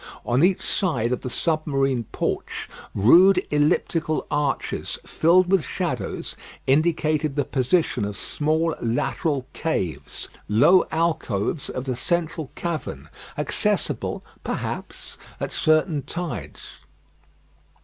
[0.25, 6.35] On each side of the submarine porch, rude elliptical arches, filled with shallows,
[6.65, 15.17] indicated the position of small lateral caves, low alcoves of the central cavern, accessible, perhaps,
[15.39, 16.79] at certain tides.